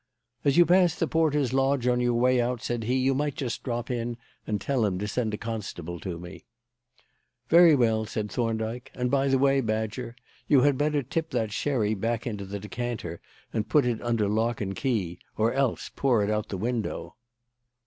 [0.43, 3.61] "As you pass the porter's lodge on your way out," said he, "you might just
[3.61, 6.43] drop in and tell him to send a constable to me."
[7.49, 8.89] "Very well," said Thorndyke.
[8.95, 10.15] "And by the way, Badger,
[10.47, 13.21] you had better tip that sherry back into the decanter
[13.53, 17.15] and put it under lock and key, or else pour it out of the window."